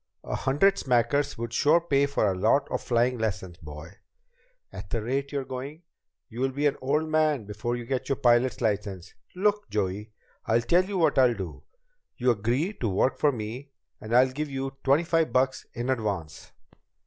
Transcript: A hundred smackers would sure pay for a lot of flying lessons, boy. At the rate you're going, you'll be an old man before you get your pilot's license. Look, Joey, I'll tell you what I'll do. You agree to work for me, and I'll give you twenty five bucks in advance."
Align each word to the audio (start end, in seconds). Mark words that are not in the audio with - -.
A 0.23 0.33
hundred 0.35 0.77
smackers 0.79 1.37
would 1.37 1.53
sure 1.53 1.79
pay 1.79 2.07
for 2.07 2.25
a 2.25 2.33
lot 2.33 2.67
of 2.71 2.81
flying 2.81 3.19
lessons, 3.19 3.57
boy. 3.57 3.97
At 4.73 4.89
the 4.89 4.99
rate 5.03 5.31
you're 5.31 5.45
going, 5.45 5.83
you'll 6.27 6.49
be 6.49 6.65
an 6.65 6.75
old 6.81 7.07
man 7.07 7.45
before 7.45 7.75
you 7.75 7.85
get 7.85 8.09
your 8.09 8.15
pilot's 8.15 8.61
license. 8.61 9.13
Look, 9.35 9.69
Joey, 9.69 10.11
I'll 10.47 10.61
tell 10.61 10.85
you 10.85 10.97
what 10.97 11.19
I'll 11.19 11.35
do. 11.35 11.61
You 12.17 12.31
agree 12.31 12.73
to 12.79 12.89
work 12.89 13.19
for 13.19 13.31
me, 13.31 13.69
and 13.99 14.11
I'll 14.15 14.31
give 14.31 14.49
you 14.49 14.75
twenty 14.83 15.03
five 15.03 15.31
bucks 15.31 15.67
in 15.75 15.91
advance." 15.91 16.51